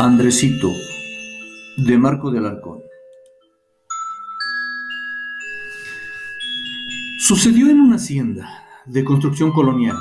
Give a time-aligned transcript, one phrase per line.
[0.00, 0.72] Andresito,
[1.76, 2.78] de Marco de Alarcón.
[7.18, 8.48] Sucedió en una hacienda
[8.86, 9.96] de construcción colonial,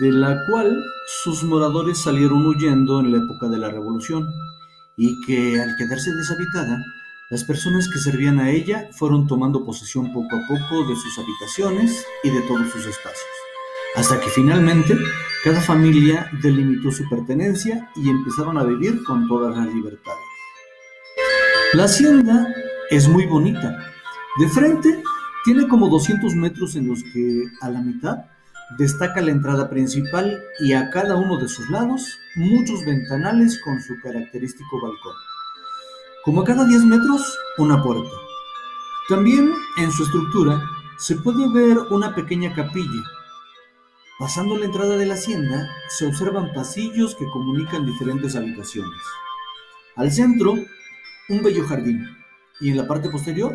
[0.00, 0.82] de la cual
[1.22, 4.26] sus moradores salieron huyendo en la época de la Revolución,
[4.96, 6.82] y que al quedarse deshabitada,
[7.28, 12.02] las personas que servían a ella fueron tomando posesión poco a poco de sus habitaciones
[12.24, 13.41] y de todos sus espacios
[13.96, 14.96] hasta que finalmente
[15.44, 20.20] cada familia delimitó su pertenencia y empezaron a vivir con todas las libertades.
[21.74, 22.46] La hacienda
[22.90, 23.84] es muy bonita.
[24.38, 25.02] De frente
[25.44, 28.18] tiene como 200 metros en los que a la mitad
[28.78, 33.98] destaca la entrada principal y a cada uno de sus lados muchos ventanales con su
[34.00, 35.16] característico balcón.
[36.24, 38.10] Como a cada 10 metros, una puerta.
[39.08, 40.62] También en su estructura
[40.98, 43.02] se puede ver una pequeña capilla
[44.18, 49.00] Pasando la entrada de la hacienda, se observan pasillos que comunican diferentes habitaciones.
[49.96, 50.52] Al centro,
[51.28, 52.06] un bello jardín
[52.60, 53.52] y en la parte posterior,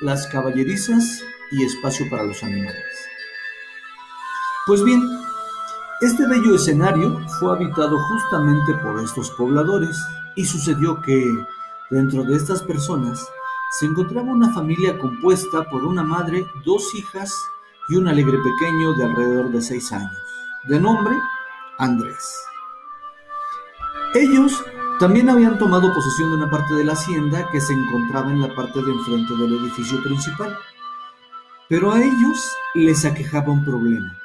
[0.00, 2.84] las caballerizas y espacio para los animales.
[4.66, 5.02] Pues bien,
[6.00, 9.96] este bello escenario fue habitado justamente por estos pobladores
[10.34, 11.24] y sucedió que
[11.90, 13.24] dentro de estas personas
[13.78, 17.32] se encontraba una familia compuesta por una madre, dos hijas
[17.88, 20.16] y un alegre pequeño de alrededor de seis años,
[20.64, 21.14] de nombre
[21.78, 22.46] Andrés.
[24.14, 24.64] Ellos
[24.98, 28.54] también habían tomado posesión de una parte de la hacienda que se encontraba en la
[28.54, 30.56] parte de enfrente del edificio principal.
[31.68, 34.16] Pero a ellos les aquejaba un problema.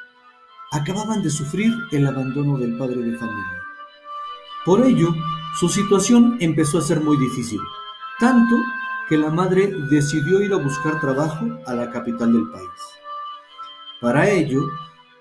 [0.72, 3.62] Acababan de sufrir el abandono del padre de familia.
[4.64, 5.14] Por ello,
[5.58, 7.60] su situación empezó a ser muy difícil,
[8.18, 8.56] tanto
[9.08, 13.01] que la madre decidió ir a buscar trabajo a la capital del país.
[14.02, 14.68] Para ello,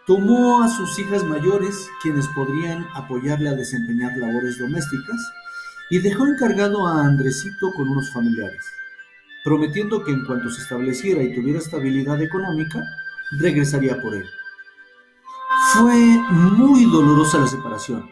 [0.07, 5.21] tomó a sus hijas mayores, quienes podrían apoyarle a desempeñar labores domésticas,
[5.91, 8.65] y dejó encargado a Andresito con unos familiares,
[9.43, 12.81] prometiendo que en cuanto se estableciera y tuviera estabilidad económica,
[13.39, 14.25] regresaría por él.
[15.73, 15.93] Fue
[16.31, 18.09] muy dolorosa la separación,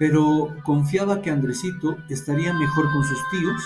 [0.00, 3.62] pero confiaba que Andresito estaría mejor con sus tíos,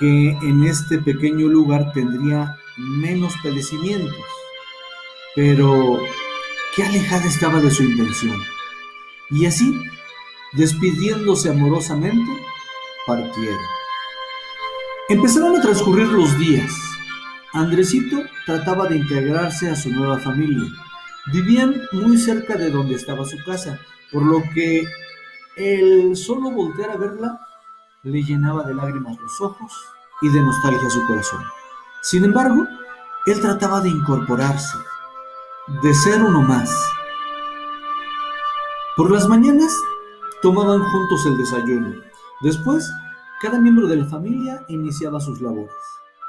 [0.00, 4.16] que en este pequeño lugar tendría menos padecimientos
[5.36, 6.00] pero
[6.74, 8.36] qué alejada estaba de su intención.
[9.30, 9.78] Y así,
[10.54, 12.32] despidiéndose amorosamente,
[13.06, 13.60] partieron.
[15.08, 16.72] Empezaron a transcurrir los días.
[17.52, 20.68] Andresito trataba de integrarse a su nueva familia.
[21.32, 23.78] Vivían muy cerca de donde estaba su casa,
[24.10, 24.84] por lo que
[25.56, 27.40] el solo voltear a verla
[28.02, 29.72] le llenaba de lágrimas los ojos
[30.22, 31.42] y de nostalgia su corazón.
[32.02, 32.66] Sin embargo,
[33.26, 34.76] él trataba de incorporarse,
[35.66, 36.70] de ser uno más.
[38.96, 39.76] Por las mañanas
[40.40, 41.92] tomaban juntos el desayuno.
[42.40, 42.88] Después,
[43.40, 45.74] cada miembro de la familia iniciaba sus labores.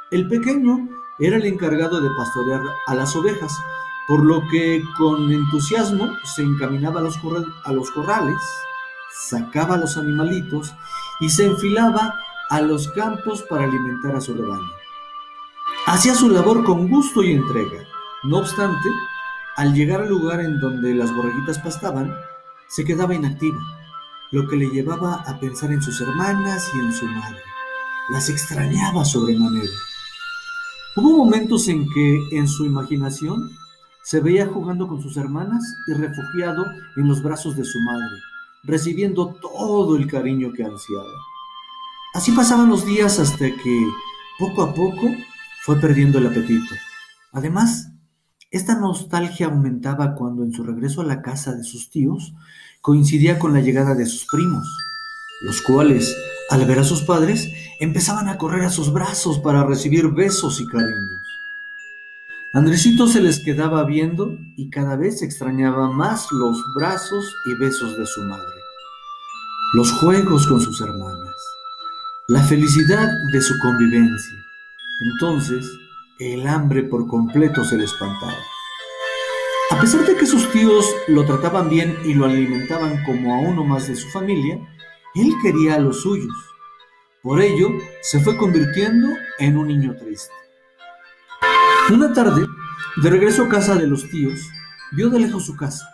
[0.10, 0.90] El pequeño
[1.20, 3.56] era el encargado de pastorear a las ovejas,
[4.08, 7.20] por lo que con entusiasmo se encaminaba a los,
[7.64, 8.42] a los corrales,
[9.12, 10.74] sacaba a los animalitos
[11.20, 12.16] y se enfilaba
[12.50, 14.72] a los campos para alimentar a su rebaño.
[15.86, 17.84] Hacía su labor con gusto y entrega.
[18.24, 18.90] No obstante,
[19.58, 22.14] al llegar al lugar en donde las borreguitas pastaban,
[22.70, 23.58] se quedaba inactivo,
[24.32, 27.42] lo que le llevaba a pensar en sus hermanas y en su madre.
[28.10, 29.74] Las extrañaba sobremanera.
[30.96, 33.50] Hubo momentos en que, en su imaginación,
[34.04, 36.64] se veía jugando con sus hermanas y refugiado
[36.96, 38.22] en los brazos de su madre,
[38.64, 41.10] recibiendo todo el cariño que ansiaba.
[42.14, 43.88] Así pasaban los días hasta que,
[44.38, 45.10] poco a poco,
[45.64, 46.76] fue perdiendo el apetito.
[47.34, 47.92] Además,
[48.50, 52.34] esta nostalgia aumentaba cuando en su regreso a la casa de sus tíos
[52.82, 54.66] coincidía con la llegada de sus primos,
[55.42, 56.16] los cuales,
[56.50, 57.50] al ver a sus padres,
[57.80, 61.22] empezaban a correr a sus brazos para recibir besos y cariños.
[62.54, 68.06] Andresito se les quedaba viendo y cada vez extrañaba más los brazos y besos de
[68.06, 68.62] su madre,
[69.74, 71.36] los juegos con sus hermanas,
[72.30, 74.38] la felicidad de su convivencia.
[75.12, 75.70] Entonces,
[76.20, 78.38] el hambre por completo se le espantaba.
[79.70, 83.64] A pesar de que sus tíos lo trataban bien y lo alimentaban como a uno
[83.64, 84.58] más de su familia,
[85.14, 86.34] él quería a los suyos.
[87.22, 87.70] Por ello,
[88.02, 90.34] se fue convirtiendo en un niño triste.
[91.92, 92.48] Una tarde,
[92.96, 94.40] de regreso a casa de los tíos,
[94.94, 95.88] vio de lejos su casa.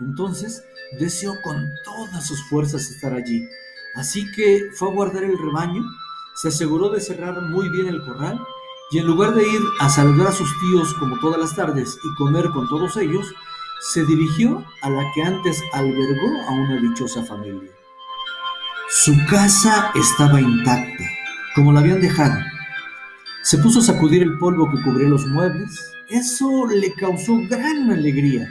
[0.00, 0.62] Entonces,
[0.98, 3.48] deseó con todas sus fuerzas estar allí.
[3.94, 5.82] Así que fue a guardar el rebaño,
[6.34, 8.38] se aseguró de cerrar muy bien el corral
[8.90, 12.14] y en lugar de ir a saludar a sus tíos como todas las tardes y
[12.16, 13.26] comer con todos ellos,
[13.80, 17.70] se dirigió a la que antes albergó a una dichosa familia.
[18.88, 21.04] Su casa estaba intacta,
[21.54, 22.38] como la habían dejado.
[23.42, 25.78] Se puso a sacudir el polvo que cubría los muebles.
[26.08, 28.48] Eso le causó gran alegría.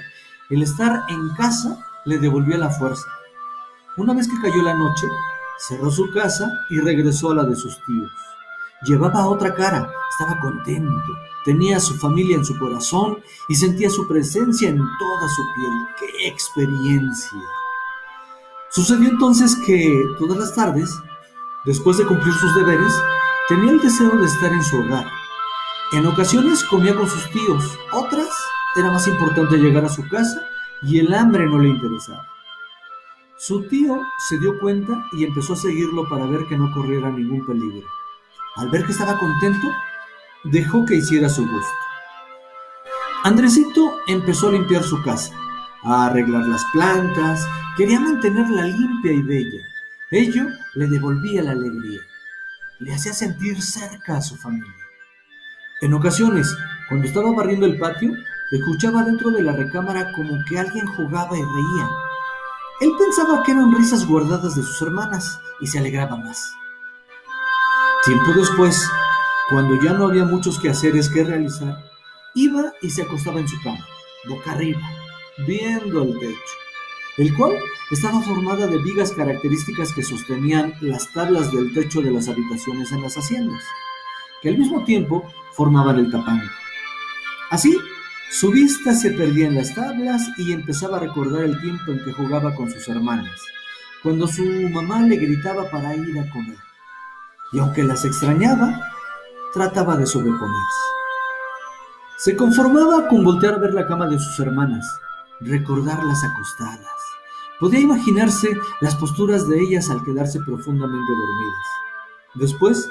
[0.50, 3.06] El estar en casa le devolvía la fuerza.
[3.97, 5.07] Una vez que cayó la noche,
[5.68, 8.12] cerró su casa y regresó a la de sus tíos.
[8.85, 14.07] Llevaba otra cara, estaba contento, tenía a su familia en su corazón y sentía su
[14.07, 15.74] presencia en toda su piel.
[16.00, 17.39] ¡Qué experiencia!
[18.69, 20.89] Sucedió entonces que todas las tardes,
[21.65, 22.94] después de cumplir sus deberes,
[23.47, 25.06] tenía el deseo de estar en su hogar.
[25.94, 28.29] En ocasiones comía con sus tíos, otras
[28.75, 30.41] era más importante llegar a su casa
[30.81, 32.27] y el hambre no le interesaba.
[33.38, 37.45] Su tío se dio cuenta y empezó a seguirlo para ver que no corriera ningún
[37.45, 37.88] peligro.
[38.55, 39.67] Al ver que estaba contento,
[40.44, 41.73] dejó que hiciera su gusto.
[43.23, 45.33] Andresito empezó a limpiar su casa,
[45.83, 47.47] a arreglar las plantas,
[47.77, 49.61] quería mantenerla limpia y bella.
[50.11, 50.45] Ello
[50.75, 52.01] le devolvía la alegría,
[52.79, 54.71] le hacía sentir cerca a su familia.
[55.81, 56.55] En ocasiones,
[56.89, 58.11] cuando estaba barriendo el patio,
[58.51, 61.89] escuchaba dentro de la recámara como que alguien jugaba y reía.
[62.81, 66.53] Él pensaba que eran risas guardadas de sus hermanas y se alegraba más.
[68.05, 68.85] Tiempo después,
[69.50, 71.89] cuando ya no había muchos quehaceres que realizar,
[72.35, 73.79] iba y se acostaba en su cama,
[74.27, 74.81] boca arriba,
[75.47, 76.53] viendo el techo,
[77.17, 77.53] el cual
[77.91, 83.03] estaba formada de vigas características que sostenían las tablas del techo de las habitaciones en
[83.03, 83.63] las haciendas,
[84.41, 85.23] que al mismo tiempo
[85.53, 86.51] formaban el tapango.
[87.51, 87.73] Así,
[88.29, 92.11] su vista se perdía en las tablas y empezaba a recordar el tiempo en que
[92.11, 93.39] jugaba con sus hermanas,
[94.01, 96.57] cuando su mamá le gritaba para ir a comer
[97.53, 98.81] y aunque las extrañaba,
[99.53, 100.81] trataba de sobreponerse.
[102.17, 104.85] Se conformaba con voltear a ver la cama de sus hermanas,
[105.39, 106.88] recordarlas acostadas.
[107.59, 108.50] Podía imaginarse
[108.81, 111.65] las posturas de ellas al quedarse profundamente dormidas.
[112.33, 112.89] Después,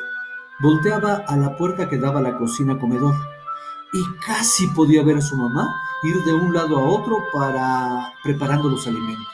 [0.60, 3.14] volteaba a la puerta que daba a la cocina comedor
[3.92, 5.74] y casi podía ver a su mamá
[6.04, 9.26] ir de un lado a otro para preparando los alimentos.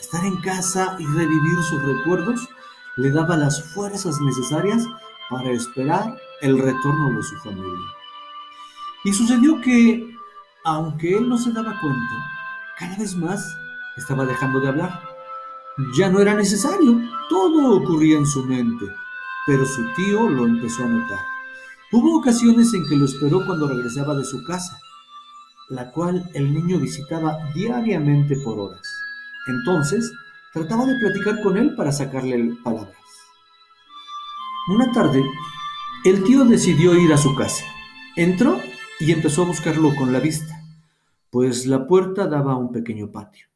[0.00, 2.48] Estar en casa y revivir sus recuerdos
[2.98, 4.84] le daba las fuerzas necesarias
[5.30, 7.88] para esperar el retorno de su familia.
[9.04, 10.10] Y sucedió que,
[10.64, 12.14] aunque él no se daba cuenta,
[12.76, 13.56] cada vez más
[13.96, 15.00] estaba dejando de hablar.
[15.96, 18.84] Ya no era necesario, todo ocurría en su mente,
[19.46, 21.20] pero su tío lo empezó a notar.
[21.92, 24.76] Hubo ocasiones en que lo esperó cuando regresaba de su casa,
[25.68, 28.82] la cual el niño visitaba diariamente por horas.
[29.46, 30.12] Entonces,
[30.52, 32.96] Trataba de platicar con él para sacarle palabras.
[34.68, 35.22] Una tarde,
[36.04, 37.64] el tío decidió ir a su casa.
[38.16, 38.58] Entró
[39.00, 40.62] y empezó a buscarlo con la vista,
[41.30, 43.46] pues la puerta daba a un pequeño patio.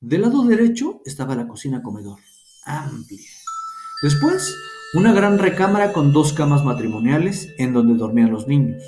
[0.00, 2.18] Del lado derecho estaba la cocina comedor,
[2.64, 3.30] amplia.
[4.02, 4.54] Después,
[4.94, 8.82] una gran recámara con dos camas matrimoniales en donde dormían los niños.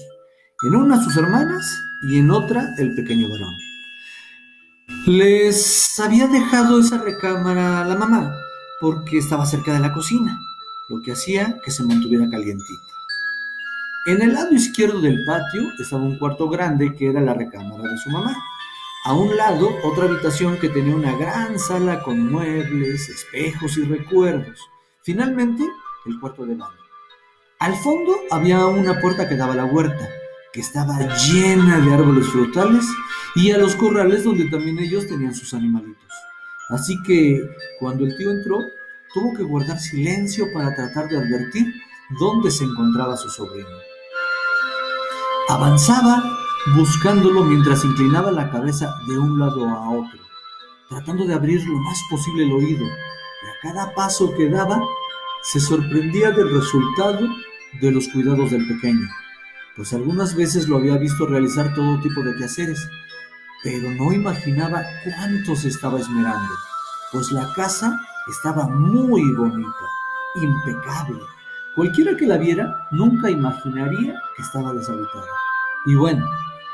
[0.62, 1.78] En una sus hermanas
[2.10, 3.67] y en otra el pequeño varón.
[5.08, 8.36] Les había dejado esa recámara a la mamá
[8.78, 10.38] porque estaba cerca de la cocina,
[10.90, 12.92] lo que hacía que se mantuviera calientita.
[14.04, 17.96] En el lado izquierdo del patio estaba un cuarto grande que era la recámara de
[17.96, 18.36] su mamá.
[19.06, 24.60] A un lado, otra habitación que tenía una gran sala con muebles, espejos y recuerdos.
[25.04, 25.64] Finalmente,
[26.04, 26.76] el cuarto de baño.
[27.60, 30.06] Al fondo había una puerta que daba a la huerta,
[30.52, 32.84] que estaba llena de árboles frutales
[33.34, 36.12] y a los corrales donde también ellos tenían sus animalitos.
[36.70, 37.40] Así que
[37.78, 38.58] cuando el tío entró,
[39.14, 41.66] tuvo que guardar silencio para tratar de advertir
[42.18, 43.68] dónde se encontraba su sobrino.
[45.48, 46.22] Avanzaba
[46.76, 50.20] buscándolo mientras inclinaba la cabeza de un lado a otro,
[50.88, 54.80] tratando de abrir lo más posible el oído, y a cada paso que daba
[55.42, 57.26] se sorprendía del resultado
[57.80, 59.08] de los cuidados del pequeño,
[59.78, 62.90] pues algunas veces lo había visto realizar todo tipo de quehaceres,
[63.62, 66.52] pero no imaginaba cuánto se estaba esmerando,
[67.12, 69.86] pues la casa estaba muy bonita,
[70.34, 71.20] impecable.
[71.76, 75.28] Cualquiera que la viera nunca imaginaría que estaba deshabitada.
[75.86, 76.26] Y bueno,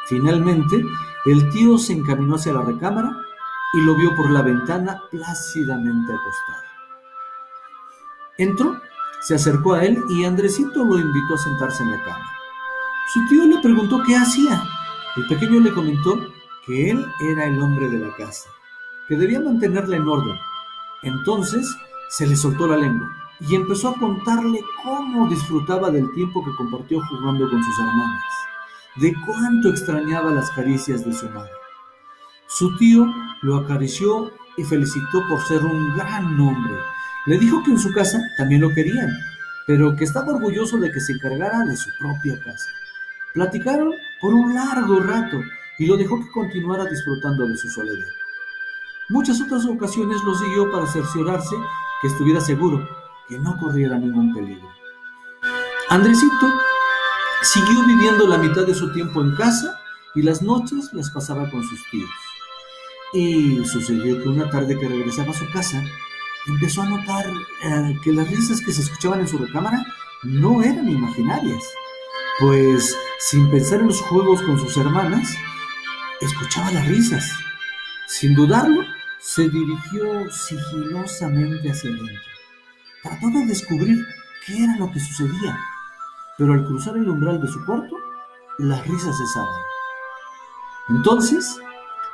[0.09, 0.83] finalmente
[1.27, 3.15] el tío se encaminó hacia la recámara
[3.75, 6.65] y lo vio por la ventana plácidamente acostado.
[8.39, 8.81] Entró,
[9.21, 12.34] se acercó a él y Andresito lo invitó a sentarse en la cama.
[13.13, 14.63] Su tío le preguntó qué hacía.
[15.17, 16.19] El pequeño le comentó
[16.67, 18.49] que él era el hombre de la casa,
[19.09, 20.37] que debía mantenerla en orden.
[21.03, 21.77] Entonces
[22.11, 23.09] se le soltó la lengua
[23.41, 28.23] y empezó a contarle cómo disfrutaba del tiempo que compartió jugando con sus hermanas,
[28.97, 31.51] de cuánto extrañaba las caricias de su madre.
[32.47, 33.07] Su tío
[33.43, 36.75] lo acarició y felicitó por ser un gran hombre
[37.27, 39.11] Le dijo que en su casa también lo querían,
[39.67, 42.69] pero que estaba orgulloso de que se encargara de su propia casa.
[43.35, 45.43] Platicaron por un largo rato
[45.79, 48.07] y lo dejó que continuara disfrutando de su soledad.
[49.09, 51.57] Muchas otras ocasiones lo siguió para cerciorarse
[52.01, 52.89] que estuviera seguro,
[53.29, 54.69] que no corriera ningún peligro.
[55.91, 56.47] Andresito
[57.43, 59.81] siguió viviendo la mitad de su tiempo en casa
[60.15, 62.11] y las noches las pasaba con sus tíos.
[63.15, 65.83] Y sucedió que una tarde que regresaba a su casa,
[66.47, 67.27] empezó a notar
[67.65, 69.85] eh, que las risas que se escuchaban en su recámara
[70.23, 71.65] no eran imaginarias,
[72.41, 75.35] pues sin pensar en los juegos con sus hermanas,
[76.21, 77.31] escuchaba las risas.
[78.09, 78.83] Sin dudarlo,
[79.21, 82.15] se dirigió sigilosamente hacia adentro.
[83.03, 84.05] Trató de descubrir
[84.47, 85.59] qué era lo que sucedía,
[86.37, 87.97] pero al cruzar el umbral de su cuarto,
[88.59, 89.61] las risas cesaban.
[90.89, 91.59] Entonces,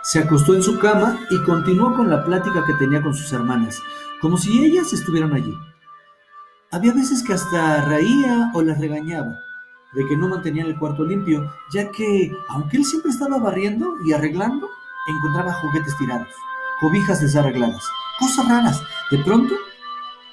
[0.02, 3.80] se acostó en su cama y continuó con la plática que tenía con sus hermanas,
[4.20, 5.54] como si ellas estuvieran allí.
[6.70, 9.36] Había veces que hasta reía o las regañaba
[9.92, 14.12] de que no mantenían el cuarto limpio, ya que, aunque él siempre estaba barriendo y
[14.12, 14.70] arreglando,
[15.08, 16.28] encontraba juguetes tirados,
[16.80, 17.82] cobijas desarregladas,
[18.18, 18.82] cosas raras.
[19.10, 19.54] De pronto,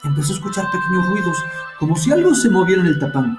[0.04, 1.38] empezó a escuchar pequeños ruidos,
[1.80, 3.38] como si algo se moviera en el tapán.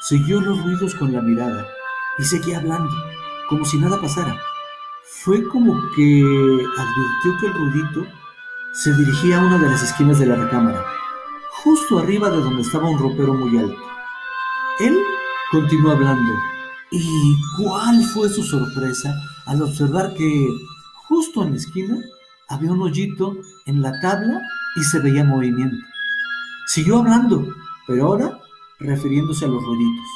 [0.00, 1.66] Siguió los ruidos con la mirada
[2.18, 2.90] y seguía hablando,
[3.48, 4.36] como si nada pasara.
[5.24, 6.22] Fue como que
[6.78, 8.06] advirtió que el ruidito
[8.72, 10.84] se dirigía a una de las esquinas de la recámara,
[11.62, 13.80] justo arriba de donde estaba un ropero muy alto.
[14.80, 14.96] Él
[15.50, 16.32] continuó hablando,
[16.90, 19.14] y cuál fue su sorpresa
[19.46, 20.48] al observar que
[21.06, 21.98] justo en la esquina
[22.48, 23.36] había un hoyito
[23.66, 24.42] en la tabla
[24.76, 25.84] y se veía movimiento.
[26.66, 27.46] Siguió hablando,
[27.86, 28.38] pero ahora
[28.78, 30.06] refiriéndose a los ruiditos,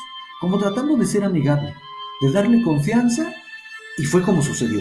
[0.41, 1.75] como tratando de ser amigable,
[2.21, 3.33] de darle confianza,
[3.99, 4.81] y fue como sucedió.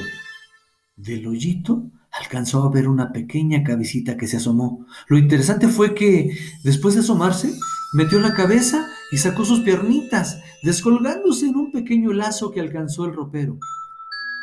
[0.96, 4.86] Del hoyito alcanzó a ver una pequeña cabecita que se asomó.
[5.08, 7.54] Lo interesante fue que, después de asomarse,
[7.94, 13.14] metió la cabeza y sacó sus piernitas, descolgándose en un pequeño lazo que alcanzó el
[13.14, 13.58] ropero.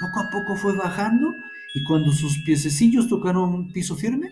[0.00, 1.32] Poco a poco fue bajando
[1.74, 4.30] y cuando sus piececillos tocaron un piso firme,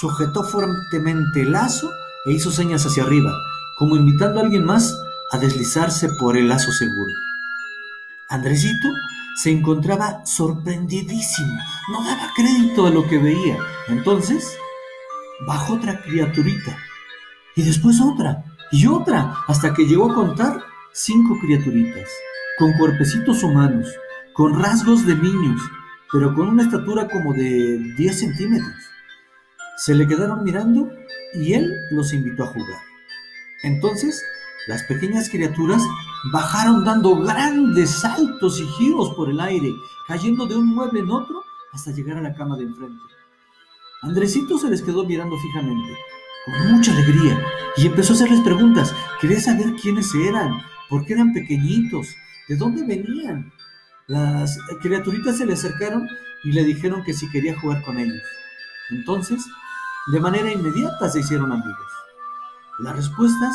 [0.00, 1.90] sujetó fuertemente el lazo
[2.26, 3.32] e hizo señas hacia arriba,
[3.78, 4.96] como invitando a alguien más
[5.32, 7.12] a deslizarse por el lazo seguro.
[8.30, 8.88] Andresito
[9.42, 11.58] se encontraba sorprendidísimo,
[11.92, 13.58] no daba crédito a lo que veía.
[13.88, 14.56] Entonces,
[15.46, 16.76] bajó otra criaturita,
[17.54, 22.08] y después otra, y otra, hasta que llegó a contar cinco criaturitas,
[22.58, 23.88] con cuerpecitos humanos,
[24.34, 25.60] con rasgos de niños,
[26.12, 28.74] pero con una estatura como de 10 centímetros.
[29.76, 30.90] Se le quedaron mirando
[31.34, 32.80] y él los invitó a jugar.
[33.62, 34.22] Entonces,
[34.66, 35.82] las pequeñas criaturas
[36.32, 39.72] bajaron dando grandes saltos y giros por el aire,
[40.06, 43.02] cayendo de un mueble en otro hasta llegar a la cama de enfrente.
[44.02, 45.96] Andresito se les quedó mirando fijamente,
[46.50, 47.40] con mucha alegría,
[47.76, 48.94] y empezó a hacerles preguntas.
[49.20, 52.08] Quería saber quiénes eran, por qué eran pequeñitos,
[52.48, 53.52] de dónde venían.
[54.06, 56.08] Las criaturitas se le acercaron
[56.44, 58.22] y le dijeron que si quería jugar con ellos.
[58.90, 59.44] Entonces,
[60.12, 61.92] de manera inmediata se hicieron amigos.
[62.78, 63.54] Las respuestas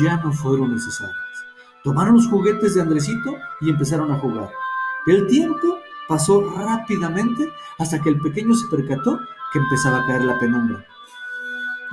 [0.00, 1.16] ya no fueron necesarias.
[1.82, 4.50] Tomaron los juguetes de Andresito y empezaron a jugar.
[5.06, 5.78] El tiempo
[6.08, 9.18] pasó rápidamente hasta que el pequeño se percató
[9.52, 10.86] que empezaba a caer la penumbra.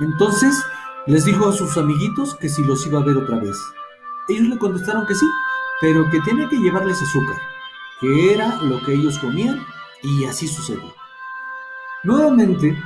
[0.02, 0.60] Entonces
[1.06, 3.56] les dijo a sus amiguitos que si los iba a ver otra vez.
[4.28, 5.26] Ellos le contestaron que sí,
[5.80, 7.36] pero que tenía que llevarles azúcar,
[8.00, 9.64] que era lo que ellos comían,
[10.02, 10.92] y así sucedió.
[12.02, 12.76] Nuevamente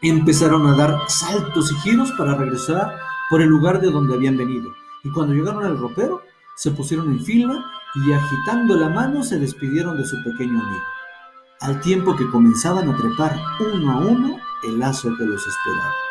[0.00, 4.72] empezaron a dar saltos y giros para regresar por el lugar de donde habían venido,
[5.04, 6.22] y cuando llegaron al ropero,
[6.56, 10.84] se pusieron en fila y agitando la mano se despidieron de su pequeño amigo,
[11.60, 16.09] al tiempo que comenzaban a trepar uno a uno el lazo que los esperaba.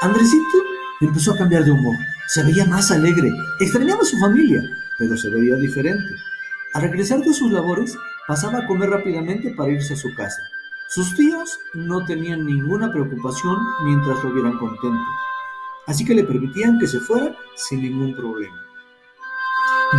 [0.00, 0.58] Andresito
[1.00, 1.96] empezó a cambiar de humor,
[2.28, 4.62] se veía más alegre, extrañaba a su familia,
[4.98, 6.14] pero se veía diferente.
[6.74, 10.42] Al regresar de sus labores, pasaba a comer rápidamente para irse a su casa.
[10.88, 15.04] Sus tíos no tenían ninguna preocupación mientras lo vieran contento
[15.86, 18.62] así que le permitían que se fuera sin ningún problema.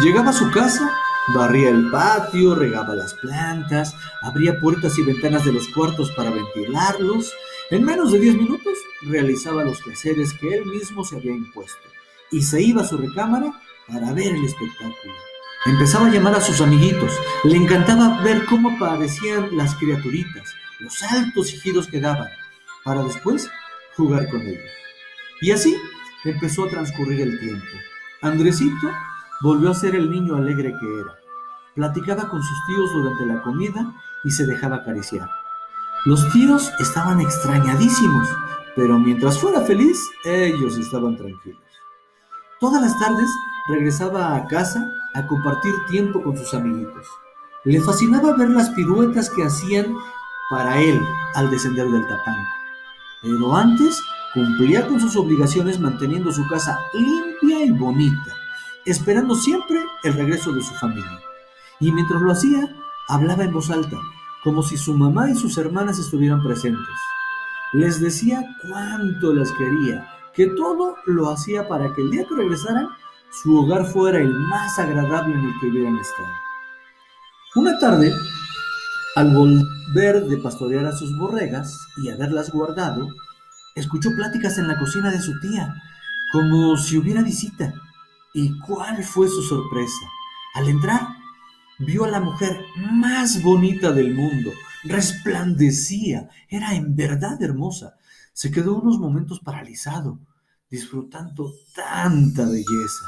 [0.01, 0.91] Llegaba a su casa,
[1.33, 7.33] barría el patio, regaba las plantas, abría puertas y ventanas de los cuartos para ventilarlos.
[7.69, 11.87] En menos de 10 minutos realizaba los quehaceres que él mismo se había impuesto
[12.31, 13.51] y se iba a su recámara
[13.87, 15.13] para ver el espectáculo.
[15.65, 17.11] Empezaba a llamar a sus amiguitos,
[17.43, 22.29] le encantaba ver cómo aparecían las criaturitas, los altos y giros que daban,
[22.83, 23.49] para después
[23.95, 24.71] jugar con ellos.
[25.41, 25.75] Y así
[26.23, 27.65] empezó a transcurrir el tiempo.
[28.21, 28.91] Andresito
[29.41, 31.15] volvió a ser el niño alegre que era.
[31.75, 35.29] Platicaba con sus tíos durante la comida y se dejaba acariciar.
[36.05, 38.29] Los tíos estaban extrañadísimos,
[38.77, 41.59] pero mientras fuera feliz, ellos estaban tranquilos.
[42.59, 43.27] Todas las tardes
[43.67, 47.07] regresaba a casa a compartir tiempo con sus amiguitos.
[47.65, 49.95] Le fascinaba ver las piruetas que hacían
[50.51, 51.01] para él
[51.33, 52.49] al descender del tapanco.
[53.23, 53.99] Pero antes
[54.35, 58.35] cumplía con sus obligaciones manteniendo su casa limpia y bonita,
[58.85, 61.19] esperando siempre el regreso de su familia.
[61.79, 62.75] Y mientras lo hacía,
[63.09, 63.97] hablaba en voz alta,
[64.43, 66.95] como si su mamá y sus hermanas estuvieran presentes.
[67.73, 72.87] Les decía cuánto las quería, que todo lo hacía para que el día que regresaran,
[73.31, 76.29] su hogar fuera el más agradable en el que hubieran estado.
[77.55, 78.13] Una tarde,
[79.15, 83.09] al volver de pastorear a sus borregas y haberlas guardado,
[83.75, 85.73] escuchó pláticas en la cocina de su tía,
[86.31, 87.73] como si hubiera visita.
[88.33, 90.05] ¿Y cuál fue su sorpresa?
[90.55, 91.01] Al entrar,
[91.79, 92.59] vio a la mujer
[92.91, 94.51] más bonita del mundo.
[94.87, 97.95] Resplandecía, era en verdad hermosa.
[98.33, 100.19] Se quedó unos momentos paralizado,
[100.69, 103.05] disfrutando tanta belleza.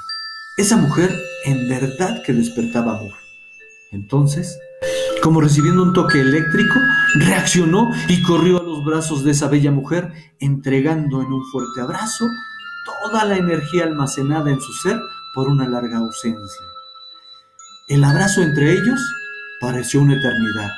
[0.58, 3.14] Esa mujer en verdad que despertaba amor.
[3.92, 4.58] Entonces,
[5.22, 6.80] como recibiendo un toque eléctrico,
[7.16, 12.26] reaccionó y corrió a los brazos de esa bella mujer, entregando en un fuerte abrazo
[12.86, 15.00] toda la energía almacenada en su ser
[15.34, 16.66] por una larga ausencia.
[17.88, 19.00] El abrazo entre ellos
[19.60, 20.70] pareció una eternidad.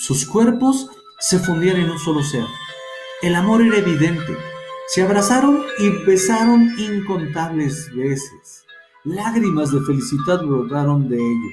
[0.00, 0.88] Sus cuerpos
[1.18, 2.44] se fundían en un solo ser.
[3.20, 4.36] El amor era evidente.
[4.94, 8.64] Se abrazaron y besaron incontables veces.
[9.02, 11.52] Lágrimas de felicidad brotaron de ellos.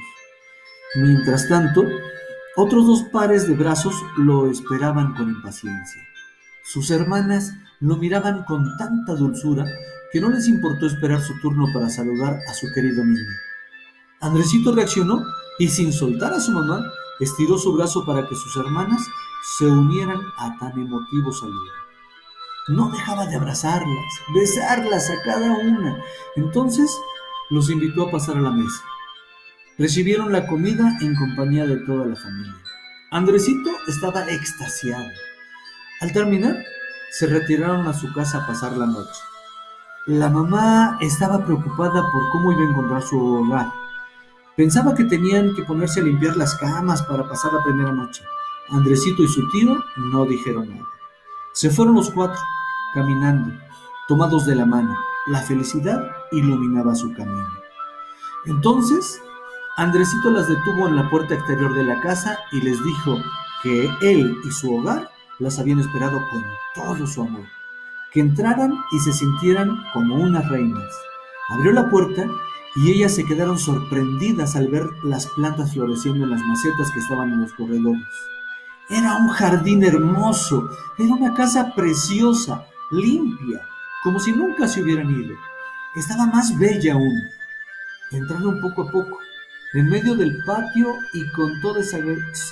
[0.98, 1.84] Mientras tanto,
[2.56, 6.04] otros dos pares de brazos lo esperaban con impaciencia.
[6.66, 9.66] Sus hermanas lo miraban con tanta dulzura
[10.12, 13.26] que no les importó esperar su turno para saludar a su querido niño.
[14.22, 15.24] Andresito reaccionó
[15.58, 16.86] y sin soltar a su mamá,
[17.20, 19.02] estiró su brazo para que sus hermanas
[19.58, 21.72] se unieran a tan emotivo saludo.
[22.68, 25.98] No dejaba de abrazarlas, besarlas a cada una.
[26.36, 26.92] Entonces
[27.52, 28.82] los invitó a pasar a la mesa.
[29.78, 32.56] Recibieron la comida en compañía de toda la familia.
[33.12, 35.10] Andresito estaba extasiado.
[36.02, 36.56] Al terminar,
[37.12, 39.22] se retiraron a su casa a pasar la noche.
[40.08, 43.68] La mamá estaba preocupada por cómo iba a encontrar su hogar.
[44.56, 48.24] Pensaba que tenían que ponerse a limpiar las camas para pasar la primera noche.
[48.70, 50.88] Andresito y su tío no dijeron nada.
[51.54, 52.40] Se fueron los cuatro,
[52.94, 53.54] caminando,
[54.08, 54.96] tomados de la mano.
[55.28, 57.48] La felicidad iluminaba su camino.
[58.46, 59.22] Entonces
[59.78, 63.18] Andresito las detuvo en la puerta exterior de la casa y les dijo
[63.62, 67.44] que él y su hogar las habían esperado con todo su amor,
[68.14, 70.90] que entraran y se sintieran como unas reinas.
[71.50, 72.26] Abrió la puerta
[72.76, 77.32] y ellas se quedaron sorprendidas al ver las plantas floreciendo en las macetas que estaban
[77.32, 78.04] en los corredores.
[78.90, 83.62] Era un jardín hermoso, era una casa preciosa, limpia,
[84.04, 85.36] como si nunca se hubieran ido.
[85.96, 87.22] Estaba más bella aún.
[88.12, 89.18] Entraron poco a poco
[89.76, 91.98] en medio del patio y con toda esa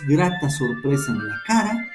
[0.07, 1.88] grata sorpresa en la cara,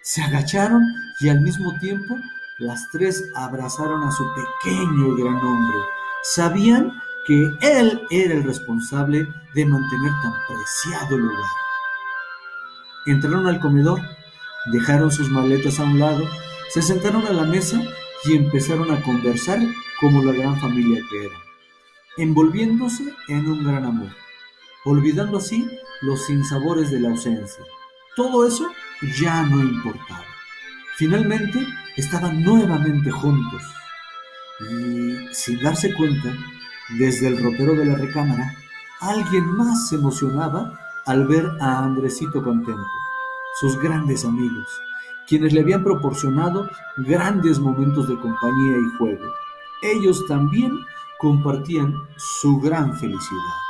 [0.00, 0.84] se agacharon
[1.18, 2.16] y al mismo tiempo
[2.58, 5.76] las tres abrazaron a su pequeño gran hombre.
[6.22, 6.92] Sabían
[7.34, 11.50] él era el responsable de mantener tan preciado lugar.
[13.06, 14.00] Entraron al comedor,
[14.72, 16.24] dejaron sus maletas a un lado,
[16.70, 17.80] se sentaron a la mesa
[18.24, 19.58] y empezaron a conversar
[20.00, 21.40] como la gran familia que eran,
[22.16, 24.10] envolviéndose en un gran amor
[24.84, 25.68] olvidando así
[26.02, 27.64] los sinsabores de la ausencia.
[28.16, 28.70] Todo eso
[29.18, 30.24] ya no importaba.
[30.96, 31.66] Finalmente
[31.96, 33.62] estaban nuevamente juntos.
[34.60, 36.34] Y sin darse cuenta,
[36.98, 38.52] desde el ropero de la recámara,
[39.00, 42.86] alguien más se emocionaba al ver a Andresito contento.
[43.60, 44.66] Sus grandes amigos,
[45.26, 49.24] quienes le habían proporcionado grandes momentos de compañía y juego.
[49.82, 50.72] Ellos también
[51.18, 53.69] compartían su gran felicidad.